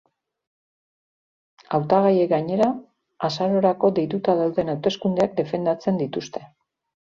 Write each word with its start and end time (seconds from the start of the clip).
Hautagaiek 1.77 2.31
gainera, 2.33 2.71
azarorako 3.29 3.93
deituta 4.03 4.39
dauden 4.43 4.75
hauteskundeak 4.77 5.41
defendatzen 5.45 6.05
dituzte. 6.05 6.47